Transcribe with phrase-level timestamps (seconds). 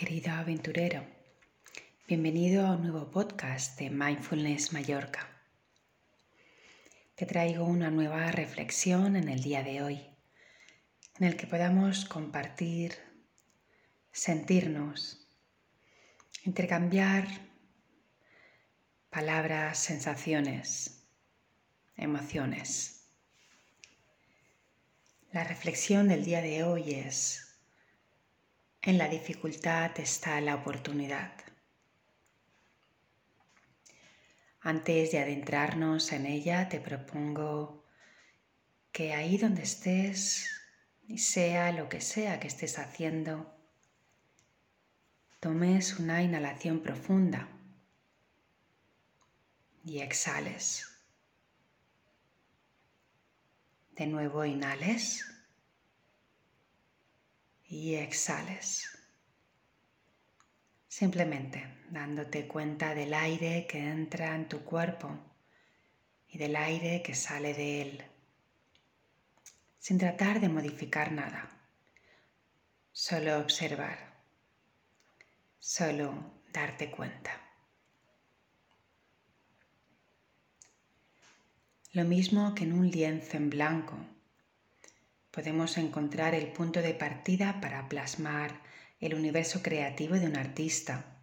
[0.00, 1.04] querido aventurero.
[2.08, 5.28] Bienvenido a un nuevo podcast de Mindfulness Mallorca.
[7.16, 10.00] Te traigo una nueva reflexión en el día de hoy,
[11.18, 12.94] en el que podamos compartir,
[14.10, 15.28] sentirnos,
[16.46, 17.26] intercambiar
[19.10, 21.04] palabras, sensaciones,
[21.98, 23.04] emociones.
[25.30, 27.49] La reflexión del día de hoy es
[28.82, 31.32] en la dificultad está la oportunidad.
[34.62, 37.84] Antes de adentrarnos en ella, te propongo
[38.92, 40.48] que ahí donde estés,
[41.16, 43.54] sea lo que sea que estés haciendo,
[45.40, 47.48] tomes una inhalación profunda
[49.84, 50.86] y exhales.
[53.92, 55.26] De nuevo inhales
[57.70, 58.88] y exhales.
[60.88, 65.16] Simplemente dándote cuenta del aire que entra en tu cuerpo
[66.28, 68.04] y del aire que sale de él,
[69.78, 71.48] sin tratar de modificar nada,
[72.90, 74.20] solo observar,
[75.60, 76.12] solo
[76.52, 77.30] darte cuenta.
[81.92, 83.96] Lo mismo que en un lienzo en blanco
[85.30, 88.60] podemos encontrar el punto de partida para plasmar
[89.00, 91.16] el universo creativo de un artista.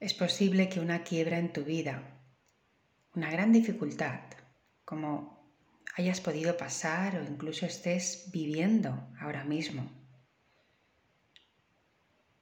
[0.00, 2.20] Es posible que una quiebra en tu vida,
[3.14, 4.20] una gran dificultad,
[4.84, 5.50] como
[5.96, 9.90] hayas podido pasar o incluso estés viviendo ahora mismo,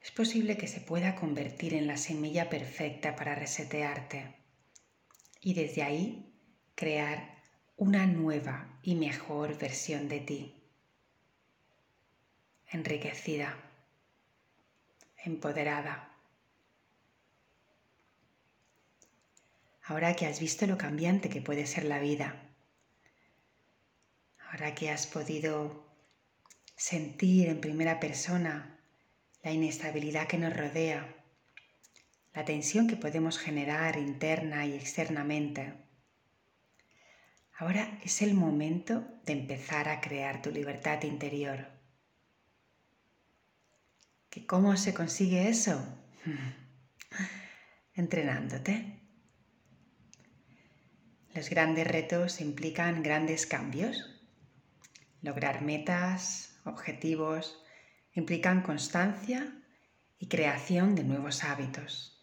[0.00, 4.34] es posible que se pueda convertir en la semilla perfecta para resetearte
[5.40, 6.34] y desde ahí
[6.74, 7.39] crear
[7.80, 10.54] una nueva y mejor versión de ti,
[12.70, 13.56] enriquecida,
[15.24, 16.12] empoderada.
[19.82, 22.50] Ahora que has visto lo cambiante que puede ser la vida,
[24.50, 25.82] ahora que has podido
[26.76, 28.78] sentir en primera persona
[29.42, 31.16] la inestabilidad que nos rodea,
[32.34, 35.88] la tensión que podemos generar interna y externamente,
[37.60, 41.66] Ahora es el momento de empezar a crear tu libertad interior.
[44.30, 45.78] ¿Que ¿Cómo se consigue eso?
[47.94, 49.02] Entrenándote.
[51.34, 54.18] Los grandes retos implican grandes cambios.
[55.20, 57.62] Lograr metas, objetivos,
[58.14, 59.52] implican constancia
[60.18, 62.19] y creación de nuevos hábitos.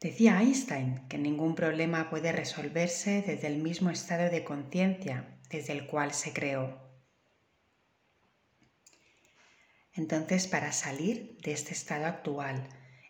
[0.00, 5.86] Decía Einstein que ningún problema puede resolverse desde el mismo estado de conciencia desde el
[5.88, 6.78] cual se creó.
[9.92, 12.68] Entonces, para salir de este estado actual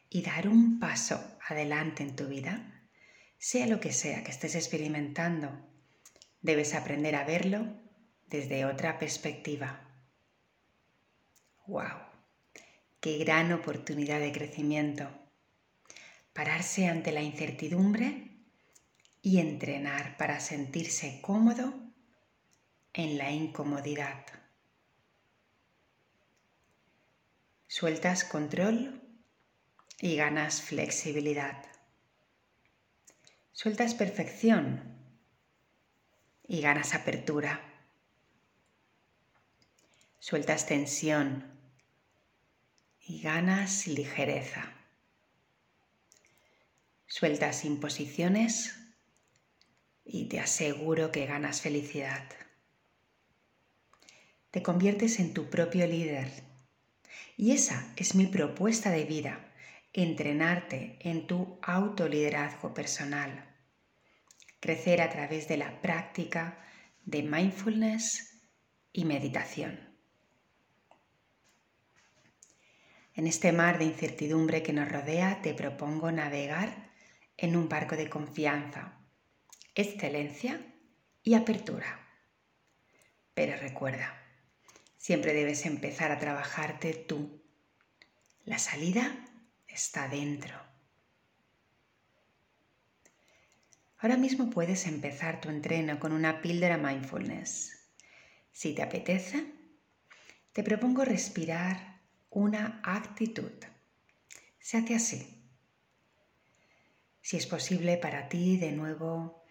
[0.08, 2.88] y dar un paso adelante en tu vida,
[3.36, 5.50] sea lo que sea que estés experimentando,
[6.40, 7.66] debes aprender a verlo
[8.28, 9.86] desde otra perspectiva.
[11.66, 11.98] ¡Wow!
[13.00, 15.27] ¡Qué gran oportunidad de crecimiento!
[16.38, 18.30] Pararse ante la incertidumbre
[19.22, 21.74] y entrenar para sentirse cómodo
[22.92, 24.24] en la incomodidad.
[27.66, 29.02] Sueltas control
[30.00, 31.64] y ganas flexibilidad.
[33.50, 34.96] Sueltas perfección
[36.46, 37.60] y ganas apertura.
[40.20, 41.58] Sueltas tensión
[43.00, 44.77] y ganas ligereza.
[47.18, 48.76] Sueltas imposiciones
[50.04, 52.22] y te aseguro que ganas felicidad.
[54.52, 56.30] Te conviertes en tu propio líder.
[57.36, 59.52] Y esa es mi propuesta de vida,
[59.92, 63.52] entrenarte en tu autoliderazgo personal.
[64.60, 66.64] Crecer a través de la práctica
[67.04, 68.44] de mindfulness
[68.92, 69.80] y meditación.
[73.16, 76.87] En este mar de incertidumbre que nos rodea te propongo navegar
[77.38, 78.98] en un barco de confianza,
[79.74, 80.60] excelencia
[81.22, 82.04] y apertura.
[83.32, 84.20] Pero recuerda,
[84.96, 87.40] siempre debes empezar a trabajarte tú.
[88.44, 89.24] La salida
[89.68, 90.54] está dentro.
[93.98, 97.88] Ahora mismo puedes empezar tu entreno con una píldora mindfulness.
[98.52, 99.44] Si te apetece,
[100.52, 102.00] te propongo respirar
[102.30, 103.52] una actitud.
[104.58, 105.37] Se hace así.
[107.28, 109.44] Si es posible para ti, de nuevo,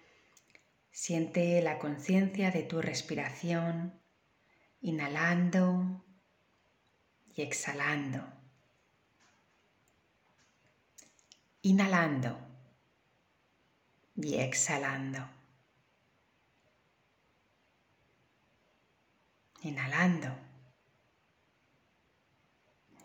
[0.89, 4.01] siente la conciencia de tu respiración,
[4.81, 6.03] inhalando
[7.35, 8.33] y exhalando.
[11.61, 12.39] Inhalando
[14.15, 15.29] y exhalando.
[19.61, 20.35] Inhalando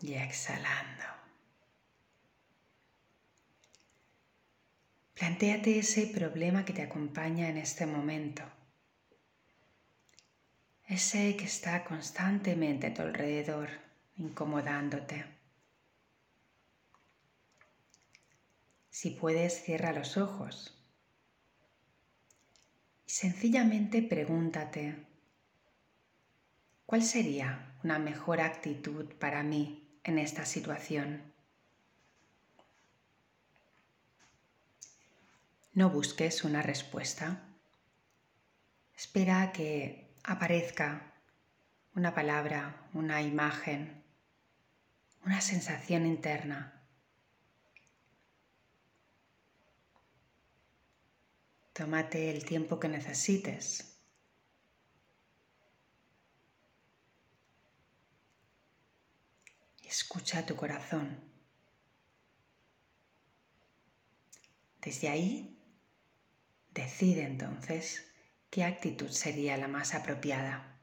[0.01, 1.22] y exhalando.
[5.13, 8.43] Plantéate ese problema que te acompaña en este momento.
[10.87, 13.69] Ese que está constantemente a tu alrededor,
[14.17, 15.25] incomodándote.
[18.89, 20.79] Si puedes, cierra los ojos
[23.05, 24.95] y sencillamente pregúntate,
[26.85, 31.32] ¿cuál sería una mejor actitud para mí en esta situación?
[35.73, 37.41] No busques una respuesta.
[38.95, 41.13] Espera a que aparezca
[41.95, 44.03] una palabra, una imagen,
[45.25, 46.83] una sensación interna
[51.73, 53.97] Tómate el tiempo que necesites.
[59.83, 61.19] Escucha tu corazón.
[64.81, 65.57] Desde ahí,
[66.73, 68.11] decide entonces
[68.49, 70.79] qué actitud sería la más apropiada.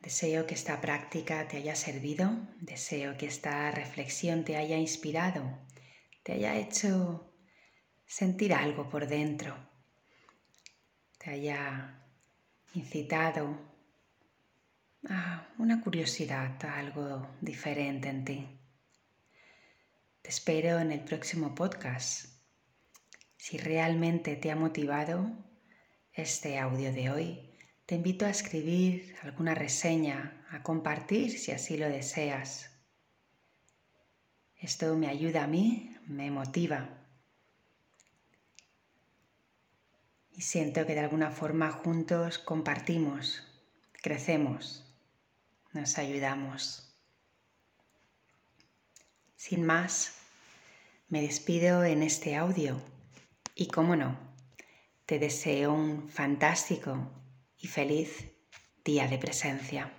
[0.00, 2.30] Deseo que esta práctica te haya servido,
[2.60, 5.66] deseo que esta reflexión te haya inspirado
[6.26, 7.32] te haya hecho
[8.04, 9.56] sentir algo por dentro,
[11.18, 12.02] te haya
[12.74, 13.56] incitado
[15.08, 18.55] a una curiosidad, a algo diferente en ti.
[20.26, 22.24] Te espero en el próximo podcast.
[23.36, 25.30] Si realmente te ha motivado
[26.12, 27.56] este audio de hoy,
[27.86, 32.72] te invito a escribir alguna reseña, a compartir si así lo deseas.
[34.56, 36.88] Esto me ayuda a mí me motiva.
[40.32, 43.44] Y siento que de alguna forma juntos compartimos,
[44.02, 44.92] crecemos,
[45.72, 46.85] nos ayudamos.
[49.48, 50.12] Sin más,
[51.08, 52.82] me despido en este audio
[53.54, 54.18] y, como no,
[55.04, 57.08] te deseo un fantástico
[57.56, 58.24] y feliz
[58.84, 59.95] día de presencia.